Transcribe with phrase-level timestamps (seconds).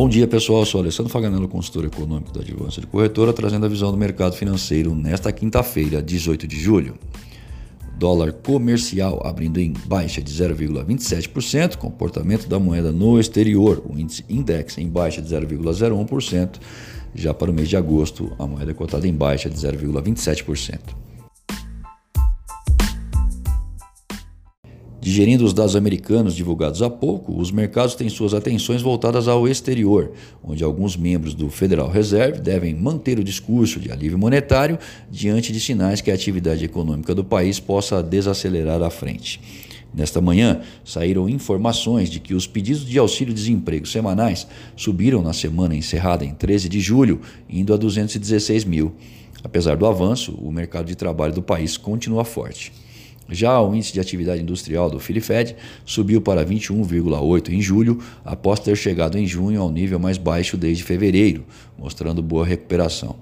[0.00, 0.60] Bom dia, pessoal.
[0.60, 4.34] Eu sou Alessandro Faganello, consultor econômico da Advança de Corretora, trazendo a visão do mercado
[4.34, 6.94] financeiro nesta quinta-feira, 18 de julho.
[7.98, 14.78] Dólar comercial abrindo em baixa de 0,27%, comportamento da moeda no exterior, o índice index
[14.78, 16.58] em baixa de 0,01%.
[17.14, 21.09] Já para o mês de agosto, a moeda é cotada em baixa de 0,27%.
[25.00, 30.12] Digerindo os dados americanos divulgados há pouco, os mercados têm suas atenções voltadas ao exterior,
[30.44, 34.78] onde alguns membros do Federal Reserve devem manter o discurso de alívio monetário
[35.10, 39.40] diante de sinais que a atividade econômica do país possa desacelerar à frente.
[39.92, 44.46] Nesta manhã, saíram informações de que os pedidos de auxílio-desemprego semanais
[44.76, 48.92] subiram na semana encerrada em 13 de julho, indo a 216 mil.
[49.42, 52.70] Apesar do avanço, o mercado de trabalho do país continua forte.
[53.30, 58.76] Já o índice de atividade industrial do Filifed subiu para 21,8 em julho, após ter
[58.76, 61.44] chegado em junho ao nível mais baixo desde fevereiro,
[61.78, 63.16] mostrando boa recuperação.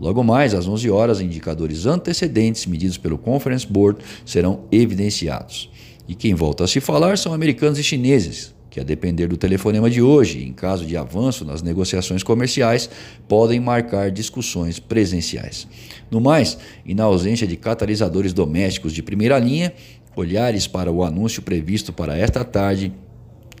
[0.00, 5.70] Logo mais, às 11 horas, indicadores antecedentes medidos pelo Conference Board serão evidenciados.
[6.08, 9.90] E quem volta a se falar são americanos e chineses, que, a depender do telefonema
[9.90, 12.88] de hoje, em caso de avanço nas negociações comerciais,
[13.28, 15.66] podem marcar discussões presenciais.
[16.10, 19.74] No mais, e na ausência de catalisadores domésticos de primeira linha,
[20.14, 22.92] olhares para o anúncio previsto para esta tarde,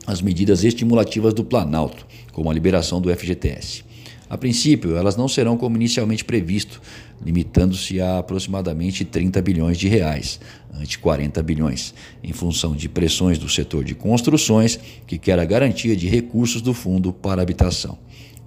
[0.06, 3.89] as medidas estimulativas do Planalto, como a liberação do FGTS.
[4.30, 6.80] A princípio, elas não serão como inicialmente previsto,
[7.20, 10.38] limitando-se a aproximadamente 30 bilhões de reais,
[10.72, 15.96] ante 40 bilhões, em função de pressões do setor de construções, que quer a garantia
[15.96, 17.98] de recursos do fundo para habitação.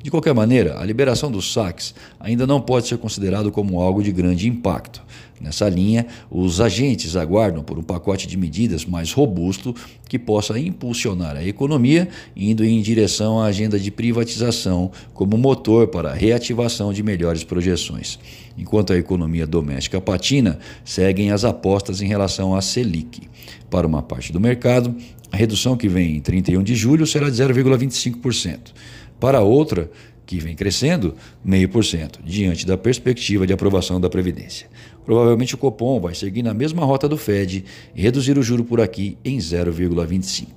[0.03, 4.11] De qualquer maneira, a liberação dos saques ainda não pode ser considerado como algo de
[4.11, 5.01] grande impacto.
[5.39, 9.73] Nessa linha, os agentes aguardam por um pacote de medidas mais robusto
[10.09, 16.11] que possa impulsionar a economia, indo em direção à agenda de privatização como motor para
[16.11, 18.19] a reativação de melhores projeções.
[18.57, 23.21] Enquanto a economia doméstica patina, seguem as apostas em relação à Selic.
[23.69, 24.93] Para uma parte do mercado,
[25.31, 28.73] a redução que vem em 31 de julho será de 0,25%.
[29.23, 29.89] Para outra,
[30.25, 31.15] que vem crescendo,
[31.47, 34.67] 0,5%, diante da perspectiva de aprovação da Previdência.
[35.05, 37.63] Provavelmente o Copom vai seguir na mesma rota do Fed
[37.95, 40.47] e reduzir o juro por aqui em 0,25.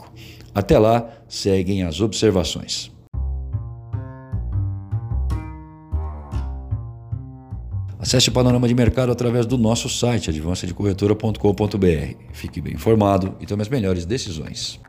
[0.53, 2.91] Até lá, seguem as observações.
[8.01, 12.17] Acesse o panorama de mercado através do nosso site, advancedecorretora.com.br.
[12.33, 14.81] Fique bem informado e tome as melhores decisões.